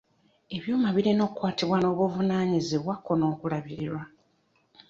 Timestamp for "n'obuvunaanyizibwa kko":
1.79-3.13